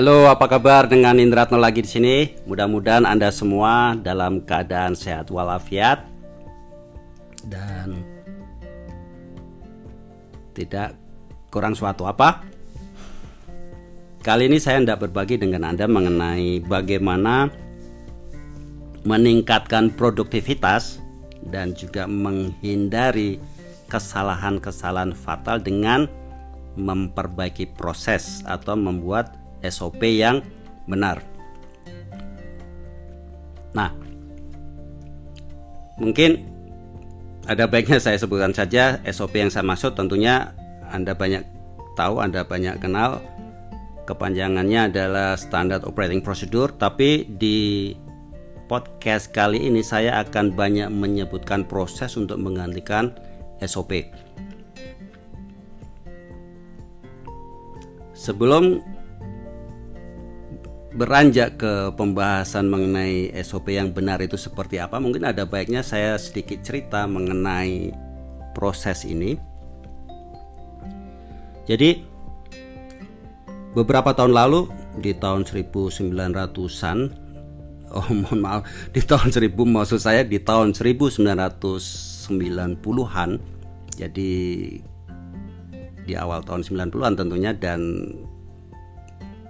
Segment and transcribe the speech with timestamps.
[0.00, 2.16] Halo, apa kabar dengan Indratno lagi di sini?
[2.48, 6.08] Mudah-mudahan Anda semua dalam keadaan sehat walafiat
[7.44, 8.00] dan
[10.56, 10.96] tidak
[11.52, 12.40] kurang suatu apa.
[14.24, 17.52] Kali ini saya hendak berbagi dengan Anda mengenai bagaimana
[19.04, 20.96] meningkatkan produktivitas
[21.44, 23.36] dan juga menghindari
[23.92, 26.08] kesalahan-kesalahan fatal dengan
[26.80, 30.40] memperbaiki proses atau membuat SOP yang
[30.88, 31.22] benar.
[33.76, 33.94] Nah,
[36.00, 36.42] mungkin
[37.46, 40.54] ada baiknya saya sebutkan saja SOP yang saya maksud tentunya
[40.90, 41.42] Anda banyak
[41.94, 43.22] tahu, Anda banyak kenal
[44.10, 47.94] kepanjangannya adalah Standard Operating Procedure tapi di
[48.66, 53.14] podcast kali ini saya akan banyak menyebutkan proses untuk menggantikan
[53.62, 54.06] SOP.
[58.14, 58.78] Sebelum
[61.00, 66.60] beranjak ke pembahasan mengenai SOP yang benar itu seperti apa, mungkin ada baiknya saya sedikit
[66.60, 67.88] cerita mengenai
[68.52, 69.40] proses ini.
[71.64, 72.04] Jadi
[73.72, 74.68] beberapa tahun lalu
[75.00, 76.98] di tahun 1900-an
[77.96, 83.30] oh mohon maaf di tahun 1000 maksud saya di tahun 1990-an
[83.94, 84.32] jadi
[86.02, 88.10] di awal tahun 90-an tentunya dan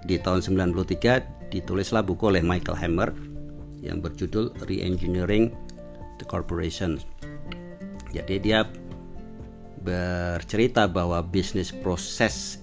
[0.05, 3.11] di tahun 93 ditulislah buku oleh Michael Hammer
[3.83, 5.51] yang berjudul Reengineering
[6.17, 6.97] the Corporation.
[8.15, 8.63] Jadi dia
[9.81, 12.61] bercerita bahwa bisnis proses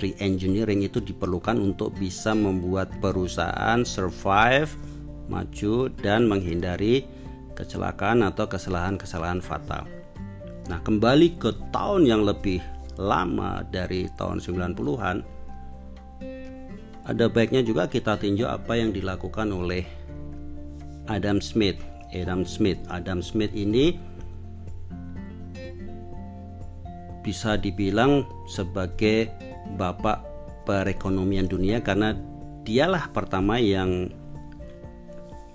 [0.00, 4.72] reengineering itu diperlukan untuk bisa membuat perusahaan survive,
[5.28, 7.04] maju dan menghindari
[7.54, 9.86] kecelakaan atau kesalahan-kesalahan fatal.
[10.70, 12.62] Nah, kembali ke tahun yang lebih
[12.96, 15.33] lama dari tahun 90-an,
[17.04, 19.84] ada baiknya juga kita tinjau apa yang dilakukan oleh
[21.04, 21.76] Adam Smith.
[22.14, 23.98] Adam Smith, Adam Smith ini
[27.20, 29.32] bisa dibilang sebagai
[29.76, 30.20] bapak
[30.64, 32.16] perekonomian dunia karena
[32.64, 34.08] dialah pertama yang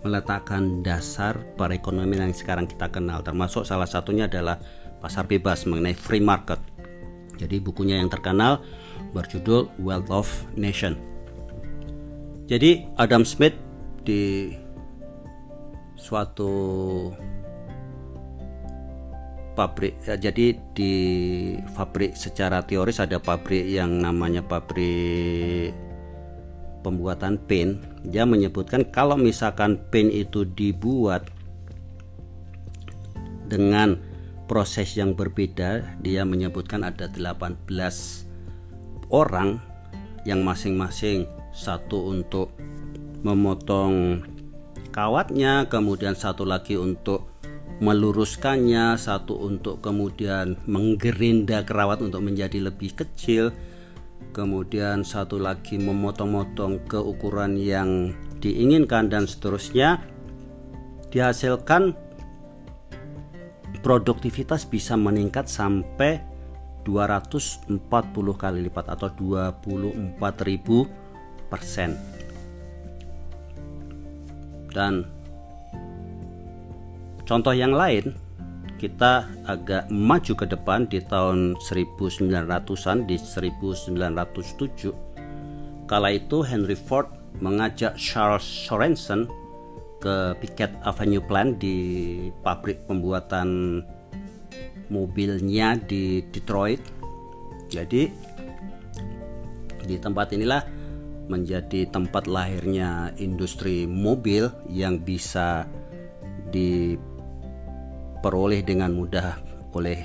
[0.06, 4.62] meletakkan dasar perekonomian yang sekarang kita kenal termasuk salah satunya adalah
[5.02, 6.62] pasar bebas mengenai free market.
[7.40, 8.62] Jadi bukunya yang terkenal
[9.16, 10.28] berjudul Wealth of
[10.60, 11.00] Nation.
[12.50, 13.54] Jadi Adam Smith
[14.02, 14.50] di
[15.94, 16.50] suatu
[19.54, 20.94] pabrik ya, jadi di
[21.78, 25.76] pabrik secara teoris ada pabrik yang namanya pabrik
[26.82, 31.30] pembuatan pen dia menyebutkan kalau misalkan pen itu dibuat
[33.46, 34.00] dengan
[34.50, 37.68] proses yang berbeda dia menyebutkan ada 18
[39.14, 39.62] orang
[40.26, 42.56] yang masing-masing satu untuk
[43.20, 44.24] memotong
[44.96, 47.28] kawatnya kemudian satu lagi untuk
[47.84, 53.52] meluruskannya satu untuk kemudian menggerinda kerawat untuk menjadi lebih kecil
[54.32, 60.00] kemudian satu lagi memotong-motong ke ukuran yang diinginkan dan seterusnya.
[61.10, 61.98] Dihasilkan
[63.82, 66.22] produktivitas bisa meningkat sampai
[66.86, 67.82] 240
[68.38, 71.09] kali lipat atau 24.000
[74.72, 75.06] dan
[77.26, 78.14] contoh yang lain
[78.80, 87.12] kita agak maju ke depan di tahun 1900-an di 1907 kala itu Henry Ford
[87.42, 89.28] mengajak Charles Sorensen
[90.00, 91.76] ke Picket Avenue Plant di
[92.40, 93.84] pabrik pembuatan
[94.90, 96.82] mobilnya di Detroit.
[97.70, 98.10] Jadi
[99.86, 100.62] di tempat inilah
[101.30, 105.70] menjadi tempat lahirnya industri mobil yang bisa
[106.50, 107.00] diperoleh
[108.66, 109.38] dengan mudah
[109.78, 110.02] oleh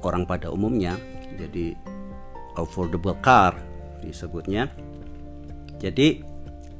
[0.00, 0.96] orang pada umumnya.
[1.36, 1.76] Jadi
[2.56, 3.54] affordable car
[4.00, 4.72] disebutnya.
[5.76, 6.24] Jadi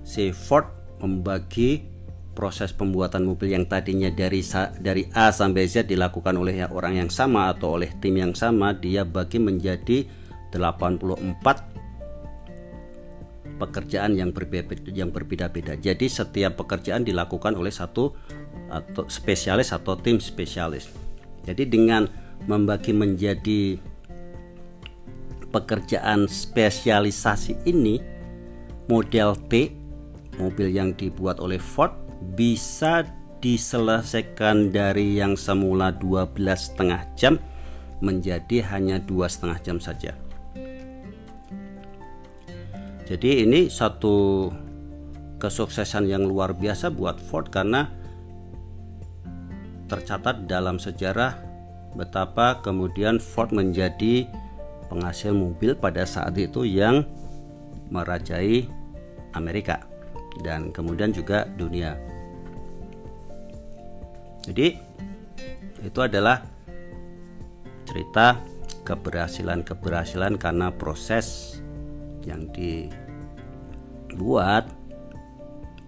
[0.02, 0.66] si Ford
[1.04, 1.92] membagi
[2.32, 4.40] proses pembuatan mobil yang tadinya dari
[4.80, 9.04] dari A sampai Z dilakukan oleh orang yang sama atau oleh tim yang sama dia
[9.04, 10.08] bagi menjadi
[10.52, 11.71] 84
[13.56, 15.76] pekerjaan yang berbeda yang berbeda-beda.
[15.76, 18.12] Jadi setiap pekerjaan dilakukan oleh satu
[18.72, 20.88] atau spesialis atau tim spesialis.
[21.42, 22.06] Jadi dengan
[22.46, 23.76] membagi menjadi
[25.52, 28.00] pekerjaan spesialisasi ini
[28.88, 29.74] model T
[30.40, 31.92] mobil yang dibuat oleh Ford
[32.34, 33.04] bisa
[33.42, 37.36] diselesaikan dari yang semula 12 setengah jam
[38.02, 40.14] menjadi hanya dua setengah jam saja.
[43.02, 44.48] Jadi ini satu
[45.42, 47.90] kesuksesan yang luar biasa buat Ford karena
[49.90, 51.36] tercatat dalam sejarah
[51.98, 54.24] betapa kemudian Ford menjadi
[54.88, 57.04] penghasil mobil pada saat itu yang
[57.92, 58.64] merajai
[59.36, 59.84] Amerika
[60.40, 61.98] dan kemudian juga dunia.
[64.48, 64.78] Jadi
[65.82, 66.40] itu adalah
[67.84, 68.38] cerita
[68.86, 71.51] keberhasilan-keberhasilan karena proses
[72.24, 72.82] yang dibuat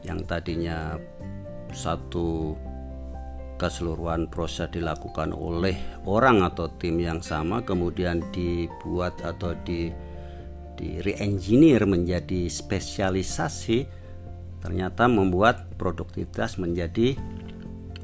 [0.04, 1.00] yang tadinya
[1.72, 2.54] satu
[3.56, 9.94] keseluruhan proses dilakukan oleh orang atau tim yang sama kemudian dibuat atau di
[10.74, 13.86] di re-engineer menjadi spesialisasi
[14.58, 17.14] ternyata membuat produktivitas menjadi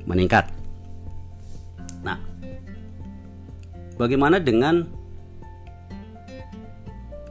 [0.04, 0.52] meningkat.
[2.04, 2.20] Nah,
[3.96, 4.84] bagaimana dengan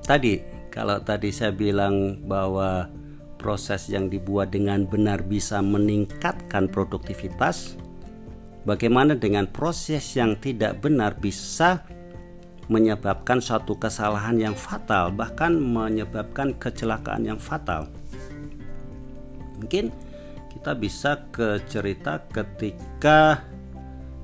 [0.02, 0.49] tadi
[0.80, 2.88] kalau tadi saya bilang bahwa
[3.36, 7.76] proses yang dibuat dengan benar bisa meningkatkan produktivitas,
[8.64, 11.84] bagaimana dengan proses yang tidak benar bisa
[12.72, 17.92] menyebabkan suatu kesalahan yang fatal, bahkan menyebabkan kecelakaan yang fatal.
[19.60, 19.92] Mungkin
[20.56, 23.44] kita bisa ke cerita ketika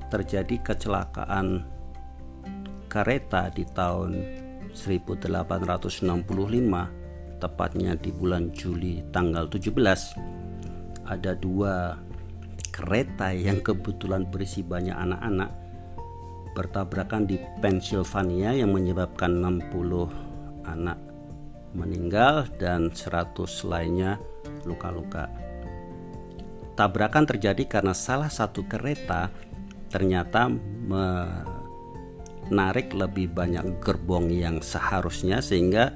[0.08, 1.68] terjadi kecelakaan
[2.88, 4.45] kereta di tahun
[4.76, 9.72] 1865 tepatnya di bulan Juli tanggal 17
[11.08, 11.96] ada dua
[12.68, 15.48] kereta yang kebetulan berisi banyak anak-anak
[16.52, 20.96] bertabrakan di Pennsylvania yang menyebabkan 60 anak
[21.76, 23.36] meninggal dan 100
[23.68, 24.16] lainnya
[24.64, 25.28] luka-luka.
[26.76, 29.28] Tabrakan terjadi karena salah satu kereta
[29.92, 30.48] ternyata
[32.50, 35.94] menarik lebih banyak gerbong yang seharusnya sehingga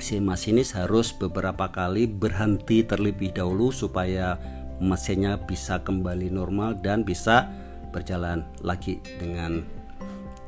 [0.00, 4.40] si masinis harus beberapa kali berhenti terlebih dahulu supaya
[4.80, 7.52] mesinnya bisa kembali normal dan bisa
[7.92, 9.60] berjalan lagi dengan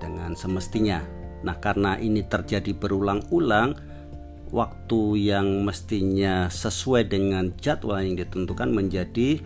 [0.00, 1.05] dengan semestinya.
[1.43, 3.76] Nah, karena ini terjadi berulang-ulang,
[4.50, 9.43] waktu yang mestinya sesuai dengan jadwal yang ditentukan menjadi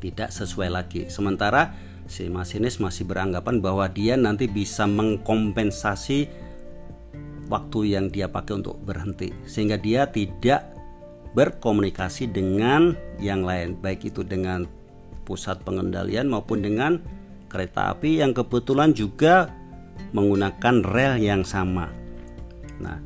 [0.00, 1.08] tidak sesuai lagi.
[1.08, 1.72] Sementara
[2.04, 6.28] si masinis masih beranggapan bahwa dia nanti bisa mengkompensasi
[7.48, 10.64] waktu yang dia pakai untuk berhenti sehingga dia tidak
[11.34, 14.64] berkomunikasi dengan yang lain baik itu dengan
[15.24, 17.00] pusat pengendalian maupun dengan
[17.48, 19.50] kereta api yang kebetulan juga
[20.14, 21.90] menggunakan rel yang sama.
[22.82, 22.98] Nah,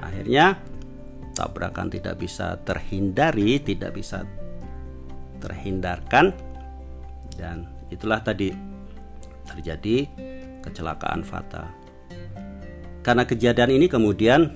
[0.00, 0.60] akhirnya
[1.32, 4.24] tabrakan tidak bisa terhindari, tidak bisa
[5.40, 6.34] terhindarkan
[7.38, 8.52] dan itulah tadi
[9.48, 10.08] terjadi
[10.64, 11.68] kecelakaan fatal.
[13.00, 14.52] Karena kejadian ini kemudian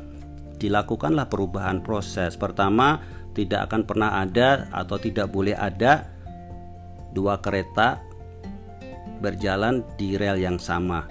[0.61, 2.37] dilakukanlah perubahan proses.
[2.37, 3.01] Pertama,
[3.33, 6.07] tidak akan pernah ada atau tidak boleh ada
[7.17, 8.01] dua kereta
[9.25, 11.09] berjalan di rel yang sama.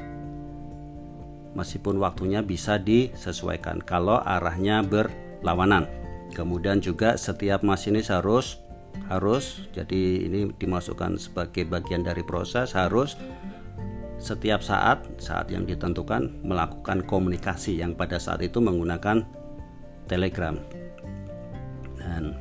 [1.51, 5.87] Meskipun waktunya bisa disesuaikan kalau arahnya berlawanan.
[6.31, 8.63] Kemudian juga setiap masinis harus
[9.11, 13.19] harus jadi ini dimasukkan sebagai bagian dari proses harus
[14.21, 19.25] setiap saat saat yang ditentukan melakukan komunikasi yang pada saat itu menggunakan
[20.05, 20.55] Telegram.
[21.97, 22.37] Dan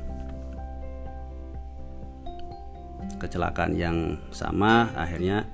[3.17, 5.45] kecelakaan yang sama akhirnya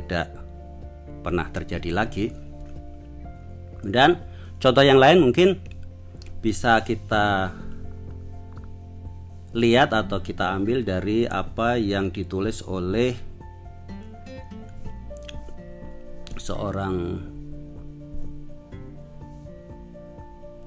[0.00, 0.32] tidak
[1.20, 2.32] pernah terjadi lagi.
[3.84, 4.16] Dan
[4.56, 5.60] contoh yang lain mungkin
[6.40, 7.52] bisa kita
[9.52, 13.12] lihat atau kita ambil dari apa yang ditulis oleh
[16.40, 17.20] seorang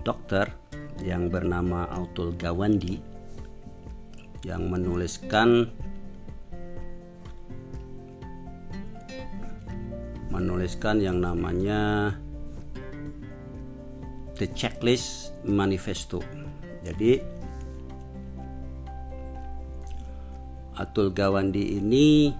[0.06, 0.54] dokter
[1.02, 3.02] yang bernama Autul Gawandi
[4.46, 5.66] yang menuliskan
[10.30, 12.14] menuliskan yang namanya
[14.38, 16.22] The Checklist Manifesto.
[16.86, 17.18] Jadi
[20.76, 22.36] Atul Gawandi ini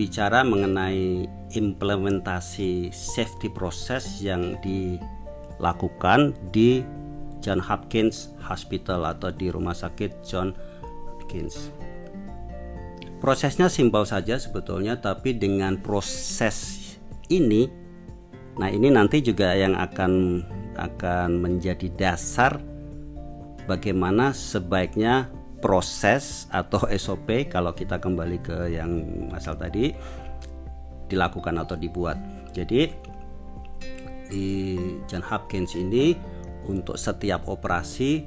[0.00, 6.80] bicara mengenai implementasi safety process yang dilakukan di
[7.44, 11.68] John Hopkins Hospital atau di rumah sakit John Hopkins.
[13.20, 16.80] Prosesnya simpel saja sebetulnya tapi dengan proses
[17.28, 17.79] ini
[18.58, 20.42] nah ini nanti juga yang akan
[20.80, 22.58] akan menjadi dasar
[23.68, 25.30] bagaimana sebaiknya
[25.60, 28.90] proses atau SOP kalau kita kembali ke yang
[29.36, 29.92] asal tadi
[31.10, 32.16] dilakukan atau dibuat.
[32.54, 32.86] Jadi
[34.30, 34.78] di
[35.10, 36.14] John Hopkins ini
[36.70, 38.22] untuk setiap operasi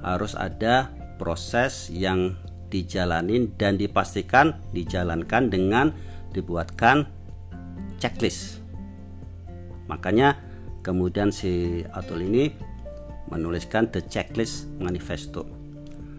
[0.00, 0.88] harus ada
[1.20, 2.36] proses yang
[2.72, 5.92] dijalanin dan dipastikan dijalankan dengan
[6.32, 7.06] dibuatkan
[8.00, 8.63] checklist.
[9.88, 10.40] Makanya
[10.80, 12.52] kemudian si Atul ini
[13.28, 15.48] menuliskan the checklist manifesto.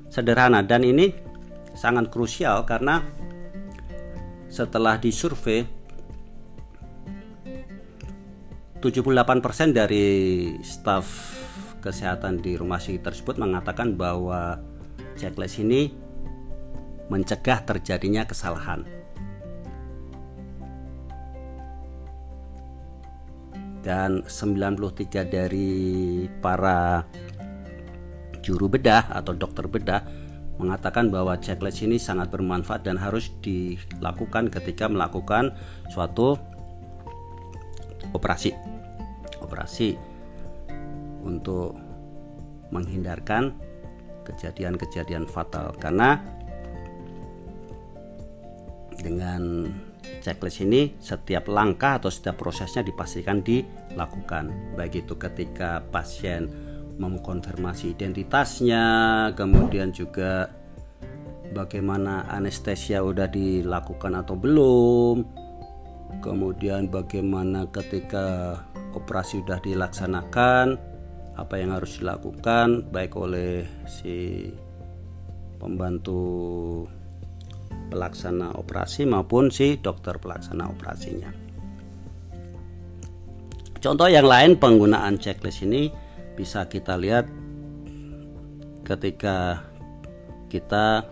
[0.10, 1.14] Sederhana dan ini
[1.76, 3.04] sangat krusial karena
[4.48, 5.68] setelah disurvei
[8.80, 10.06] 78% dari
[10.62, 11.06] staf
[11.82, 14.62] kesehatan di rumah sakit tersebut mengatakan bahwa
[15.18, 15.90] checklist ini
[17.10, 19.05] mencegah terjadinya kesalahan.
[23.86, 27.06] Dan 93 dari para
[28.42, 30.02] juru bedah atau dokter bedah
[30.58, 35.54] mengatakan bahwa checklist ini sangat bermanfaat dan harus dilakukan ketika melakukan
[35.94, 36.34] suatu
[38.10, 38.58] operasi.
[39.46, 39.94] Operasi
[41.22, 41.78] untuk
[42.74, 43.54] menghindarkan
[44.26, 46.18] kejadian-kejadian fatal karena
[48.98, 49.70] dengan
[50.26, 54.74] checklist ini setiap langkah atau setiap prosesnya dipastikan dilakukan.
[54.74, 56.50] Baik itu ketika pasien
[56.98, 58.86] mengkonfirmasi identitasnya
[59.36, 60.48] kemudian juga
[61.52, 65.16] bagaimana anestesia udah dilakukan atau belum
[66.24, 68.60] kemudian bagaimana ketika
[68.96, 70.80] operasi sudah dilaksanakan
[71.36, 74.48] apa yang harus dilakukan baik oleh si
[75.60, 76.24] pembantu
[77.90, 81.32] pelaksana operasi maupun si dokter pelaksana operasinya.
[83.80, 85.94] Contoh yang lain penggunaan checklist ini
[86.34, 87.30] bisa kita lihat
[88.82, 89.62] ketika
[90.50, 91.06] kita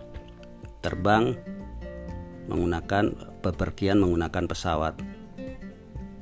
[0.82, 1.38] terbang
[2.50, 4.94] menggunakan bepergian menggunakan pesawat.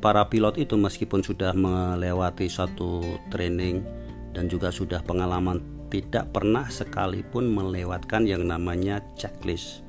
[0.03, 3.87] Para pilot itu meskipun sudah melewati satu training
[4.35, 9.85] dan juga sudah pengalaman tidak pernah sekalipun melewatkan yang namanya checklist.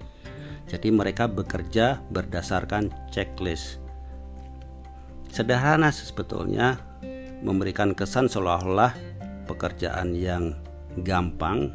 [0.67, 3.83] Jadi mereka bekerja berdasarkan checklist.
[5.33, 6.77] Sederhana sebetulnya
[7.43, 8.95] memberikan kesan seolah-olah
[9.49, 10.55] pekerjaan yang
[11.03, 11.73] gampang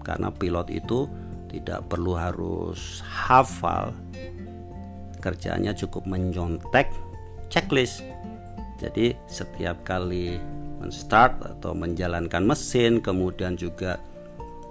[0.00, 1.10] karena pilot itu
[1.50, 3.92] tidak perlu harus hafal
[5.20, 6.88] kerjaannya cukup menyontek
[7.52, 8.00] checklist
[8.80, 10.40] jadi setiap kali
[10.80, 14.00] menstart atau menjalankan mesin kemudian juga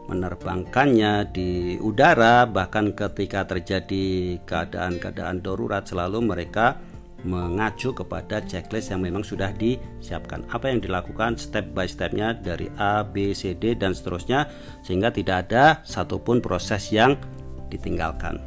[0.10, 6.82] menerbangkannya di udara bahkan ketika terjadi keadaan-keadaan darurat selalu mereka
[7.24, 10.48] mengacu kepada checklist yang memang sudah disiapkan.
[10.50, 14.48] Apa yang dilakukan step by stepnya dari A, B, C, D dan seterusnya
[14.82, 17.20] sehingga tidak ada satupun proses yang
[17.68, 18.40] ditinggalkan.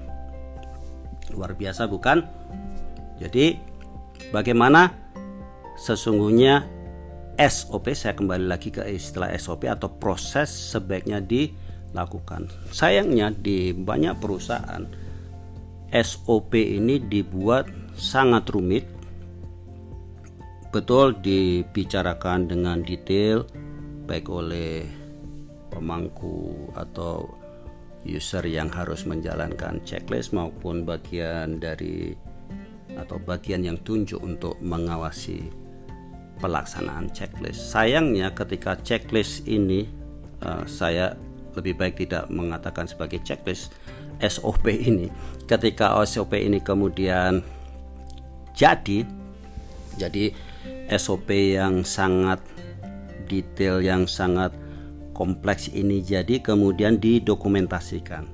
[1.36, 2.24] Luar biasa bukan?
[3.20, 3.60] Jadi
[4.32, 4.90] bagaimana
[5.76, 6.64] sesungguhnya
[7.40, 12.52] SOP saya kembali lagi ke istilah SOP atau proses sebaiknya dilakukan.
[12.68, 14.84] Sayangnya di banyak perusahaan
[15.92, 18.84] SOP ini dibuat sangat rumit.
[20.72, 23.44] Betul dibicarakan dengan detail
[24.08, 24.88] baik oleh
[25.68, 27.28] pemangku atau
[28.04, 32.12] user yang harus menjalankan checklist maupun bagian dari
[32.92, 35.61] atau bagian yang tunjuk untuk mengawasi
[36.42, 37.70] pelaksanaan checklist.
[37.70, 39.86] Sayangnya ketika checklist ini
[40.42, 41.14] uh, saya
[41.54, 43.70] lebih baik tidak mengatakan sebagai checklist
[44.18, 45.06] SOP ini.
[45.46, 47.46] Ketika SOP ini kemudian
[48.58, 49.06] jadi
[49.94, 50.34] jadi
[50.98, 52.42] SOP yang sangat
[53.30, 54.52] detail yang sangat
[55.12, 58.28] kompleks ini jadi kemudian didokumentasikan.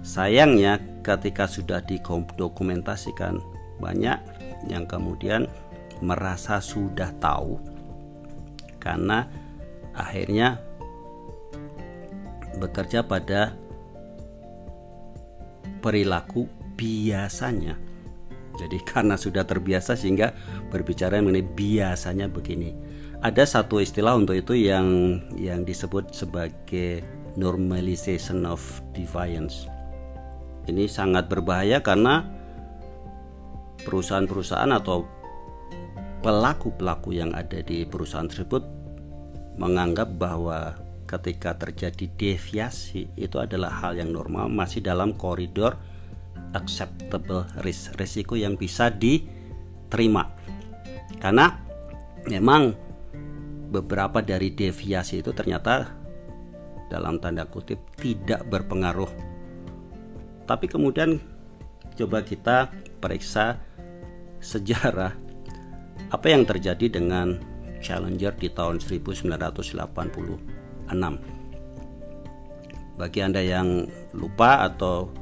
[0.00, 3.40] Sayangnya ketika sudah didokumentasikan
[3.78, 4.18] banyak
[4.66, 5.46] yang kemudian
[6.00, 7.58] merasa sudah tahu
[8.78, 9.26] karena
[9.92, 10.62] akhirnya
[12.58, 13.54] bekerja pada
[15.78, 17.78] perilaku biasanya.
[18.58, 20.34] Jadi karena sudah terbiasa sehingga
[20.70, 22.74] berbicara mengenai biasanya begini.
[23.18, 27.02] Ada satu istilah untuk itu yang yang disebut sebagai
[27.34, 28.62] normalization of
[28.94, 29.66] defiance.
[30.70, 32.22] Ini sangat berbahaya karena
[33.82, 35.17] perusahaan-perusahaan atau
[36.20, 38.62] pelaku-pelaku yang ada di perusahaan tersebut
[39.58, 45.78] menganggap bahwa ketika terjadi deviasi itu adalah hal yang normal masih dalam koridor
[46.52, 50.30] acceptable risk risiko yang bisa diterima
[51.18, 51.58] karena
[52.28, 52.76] memang
[53.68, 55.98] beberapa dari deviasi itu ternyata
[56.88, 59.12] dalam tanda kutip tidak berpengaruh.
[60.48, 61.20] Tapi kemudian
[61.92, 63.60] coba kita periksa
[64.40, 65.27] sejarah
[66.08, 67.36] apa yang terjadi dengan
[67.78, 70.90] Challenger di tahun 1986.
[72.98, 73.86] Bagi Anda yang
[74.16, 75.12] lupa atau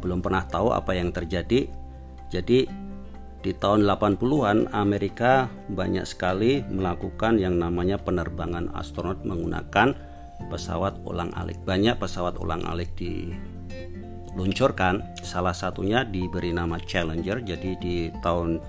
[0.00, 1.66] belum pernah tahu apa yang terjadi,
[2.30, 2.58] jadi
[3.40, 9.96] di tahun 80-an Amerika banyak sekali melakukan yang namanya penerbangan astronot menggunakan
[10.52, 11.56] pesawat ulang-alik.
[11.64, 17.40] Banyak pesawat ulang-alik diluncurkan, salah satunya diberi nama Challenger.
[17.44, 18.60] Jadi di tahun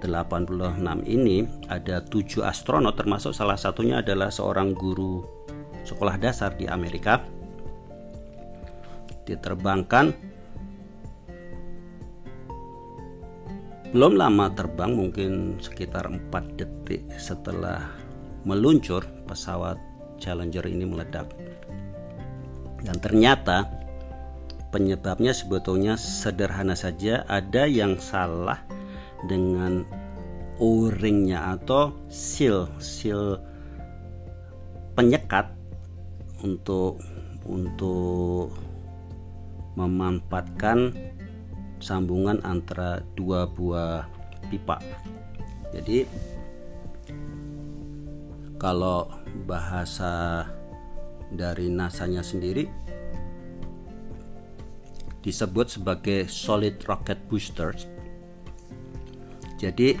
[0.00, 5.20] 86 ini ada tujuh astronot termasuk salah satunya adalah seorang guru
[5.84, 7.20] sekolah dasar di Amerika
[9.28, 10.30] diterbangkan
[13.90, 17.90] Belum lama terbang mungkin sekitar 4 detik setelah
[18.46, 19.82] meluncur pesawat
[20.22, 21.26] Challenger ini meledak.
[22.86, 23.66] Dan ternyata
[24.70, 28.62] penyebabnya sebetulnya sederhana saja, ada yang salah
[29.28, 29.84] dengan
[30.60, 33.40] o-ringnya atau seal seal
[34.96, 35.48] penyekat
[36.44, 37.00] untuk
[37.48, 38.52] untuk
[39.76, 40.92] memanfaatkan
[41.80, 44.04] sambungan antara dua buah
[44.52, 44.76] pipa.
[45.72, 46.04] Jadi
[48.60, 49.08] kalau
[49.48, 50.44] bahasa
[51.32, 52.68] dari NASA-nya sendiri
[55.24, 57.88] disebut sebagai solid rocket boosters.
[59.60, 59.92] Jadi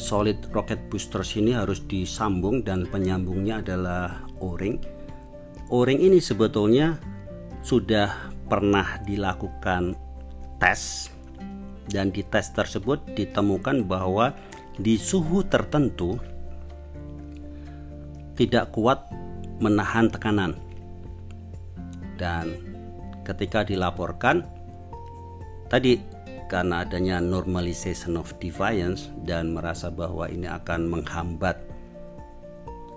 [0.00, 4.80] solid rocket boosters ini harus disambung dan penyambungnya adalah O-ring.
[5.68, 6.96] O-ring ini sebetulnya
[7.60, 9.92] sudah pernah dilakukan
[10.56, 11.12] tes
[11.92, 14.32] dan di tes tersebut ditemukan bahwa
[14.80, 16.16] di suhu tertentu
[18.38, 19.04] tidak kuat
[19.58, 20.54] menahan tekanan
[22.16, 22.54] dan
[23.26, 24.46] ketika dilaporkan
[25.66, 25.98] tadi
[26.48, 31.60] karena adanya normalization of defiance dan merasa bahwa ini akan menghambat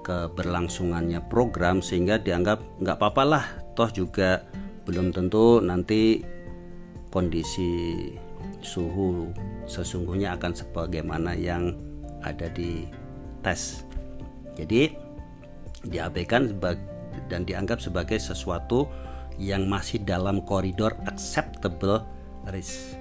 [0.01, 3.45] keberlangsungannya program sehingga dianggap nggak apa-apa lah
[3.77, 4.41] toh juga
[4.89, 6.25] belum tentu nanti
[7.13, 8.09] kondisi
[8.63, 9.29] suhu
[9.67, 11.75] sesungguhnya akan sebagaimana yang
[12.21, 12.87] ada di
[13.41, 13.83] tes.
[14.55, 14.93] Jadi
[15.85, 16.53] diabaikan
[17.27, 18.85] dan dianggap sebagai sesuatu
[19.41, 22.05] yang masih dalam koridor acceptable
[22.53, 23.00] risk.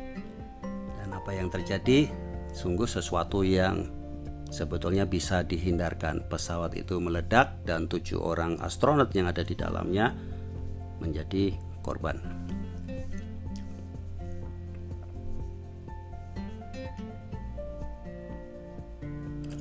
[1.31, 2.11] Apa yang terjadi
[2.51, 3.87] sungguh sesuatu yang
[4.51, 6.27] sebetulnya bisa dihindarkan.
[6.27, 10.11] Pesawat itu meledak dan tujuh orang astronot yang ada di dalamnya
[10.99, 11.55] menjadi
[11.87, 12.19] korban.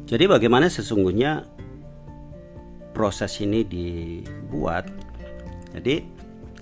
[0.09, 1.45] Jadi bagaimana sesungguhnya
[2.97, 4.89] proses ini dibuat?
[5.77, 6.01] Jadi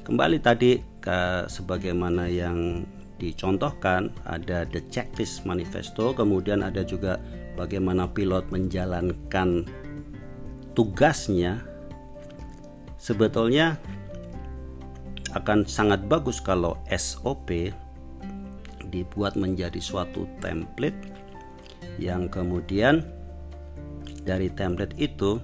[0.03, 2.83] kembali tadi ke sebagaimana yang
[3.17, 7.17] dicontohkan ada the checklist manifesto, kemudian ada juga
[7.57, 9.65] bagaimana pilot menjalankan
[10.77, 11.61] tugasnya.
[12.97, 13.77] Sebetulnya
[15.37, 17.73] akan sangat bagus kalau SOP
[18.89, 20.97] dibuat menjadi suatu template
[22.01, 23.05] yang kemudian
[24.25, 25.41] dari template itu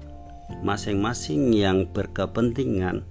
[0.61, 3.05] masing-masing yang berkepentingan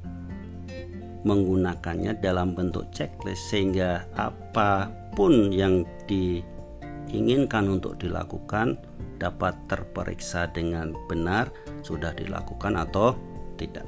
[1.22, 8.78] menggunakannya dalam bentuk checklist sehingga apa pun yang diinginkan untuk dilakukan
[9.22, 11.46] dapat terperiksa dengan benar
[11.86, 13.14] sudah dilakukan atau
[13.54, 13.86] tidak.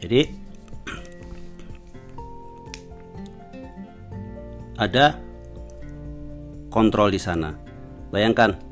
[0.00, 0.24] Jadi
[4.80, 5.14] ada
[6.72, 7.54] kontrol di sana.
[8.08, 8.71] Bayangkan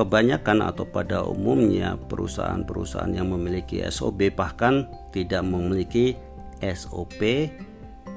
[0.00, 6.16] kebanyakan atau pada umumnya perusahaan-perusahaan yang memiliki SOP bahkan tidak memiliki
[6.64, 7.20] SOP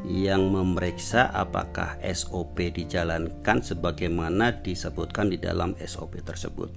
[0.08, 6.72] yang memeriksa apakah SOP dijalankan sebagaimana disebutkan di dalam SOP tersebut.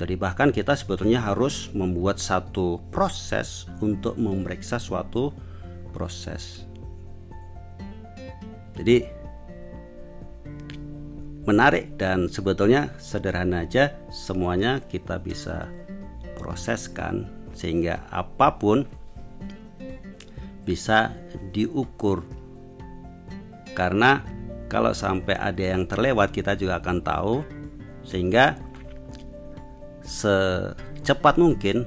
[0.00, 5.28] Jadi bahkan kita sebetulnya harus membuat satu proses untuk memeriksa suatu
[5.92, 6.64] proses.
[8.80, 9.19] Jadi
[11.48, 15.72] menarik dan sebetulnya sederhana aja semuanya kita bisa
[16.36, 18.84] proseskan sehingga apa pun
[20.64, 21.12] bisa
[21.52, 22.24] diukur
[23.72, 24.20] karena
[24.70, 27.42] kalau sampai ada yang terlewat kita juga akan tahu
[28.06, 28.54] sehingga
[30.04, 31.86] secepat mungkin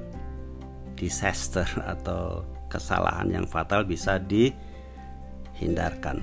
[0.98, 6.20] disaster atau kesalahan yang fatal bisa dihindarkan.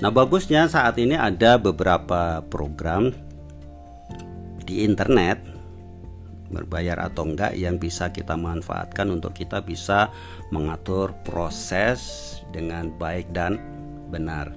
[0.00, 3.12] Nah, bagusnya saat ini ada beberapa program
[4.64, 5.44] di internet
[6.48, 10.08] berbayar atau enggak yang bisa kita manfaatkan untuk kita bisa
[10.48, 12.00] mengatur proses
[12.48, 13.60] dengan baik dan
[14.08, 14.56] benar.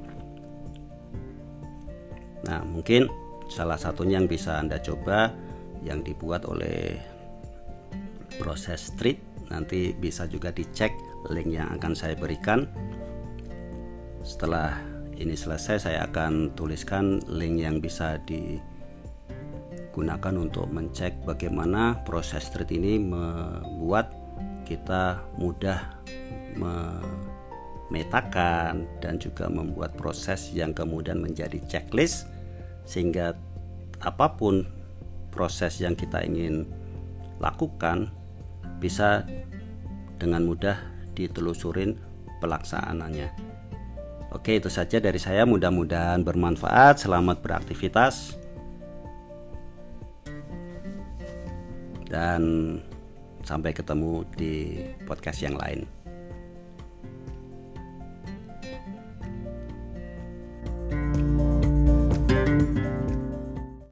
[2.48, 3.12] Nah, mungkin
[3.52, 5.36] salah satunya yang bisa Anda coba
[5.84, 6.98] yang dibuat oleh
[8.40, 9.20] proses street
[9.52, 10.96] nanti bisa juga dicek
[11.30, 12.66] link yang akan saya berikan.
[14.24, 18.58] Setelah ini selesai saya akan tuliskan link yang bisa di
[19.94, 24.10] gunakan untuk mencek bagaimana proses street ini membuat
[24.66, 26.02] kita mudah
[27.90, 32.26] memetakan dan juga membuat proses yang kemudian menjadi checklist
[32.90, 33.38] sehingga
[34.02, 34.66] apa pun
[35.30, 36.66] proses yang kita ingin
[37.38, 38.10] lakukan
[38.82, 39.26] bisa
[40.18, 40.78] dengan mudah
[41.14, 41.98] ditelusurin
[42.42, 43.30] pelaksanaannya.
[44.34, 45.46] Oke, itu saja dari saya.
[45.46, 47.06] Mudah-mudahan bermanfaat.
[47.06, 48.44] Selamat beraktivitas.
[52.14, 52.42] dan
[53.42, 55.90] sampai ketemu di podcast yang lain.